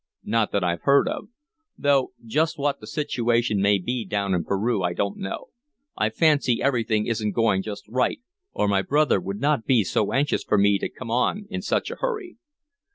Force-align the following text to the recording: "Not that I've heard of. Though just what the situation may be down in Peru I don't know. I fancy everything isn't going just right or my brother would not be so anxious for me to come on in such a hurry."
"Not 0.23 0.51
that 0.51 0.63
I've 0.63 0.81
heard 0.81 1.07
of. 1.07 1.27
Though 1.77 2.13
just 2.25 2.57
what 2.57 2.79
the 2.79 2.87
situation 2.87 3.61
may 3.61 3.77
be 3.77 4.03
down 4.03 4.33
in 4.33 4.43
Peru 4.43 4.81
I 4.81 4.93
don't 4.93 5.17
know. 5.17 5.49
I 5.95 6.09
fancy 6.09 6.59
everything 6.59 7.05
isn't 7.05 7.33
going 7.33 7.61
just 7.61 7.87
right 7.87 8.19
or 8.51 8.67
my 8.67 8.81
brother 8.81 9.19
would 9.19 9.39
not 9.39 9.65
be 9.67 9.83
so 9.83 10.11
anxious 10.11 10.43
for 10.43 10.57
me 10.57 10.79
to 10.79 10.89
come 10.89 11.11
on 11.11 11.45
in 11.51 11.61
such 11.61 11.91
a 11.91 11.97
hurry." 11.97 12.37